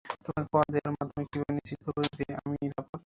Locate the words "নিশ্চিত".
1.57-1.79